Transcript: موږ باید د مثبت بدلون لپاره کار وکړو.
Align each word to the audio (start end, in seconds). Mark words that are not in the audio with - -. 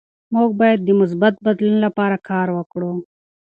موږ 0.33 0.49
باید 0.59 0.79
د 0.83 0.89
مثبت 0.99 1.33
بدلون 1.45 1.77
لپاره 1.85 2.17
کار 2.29 2.47
وکړو. 2.57 2.91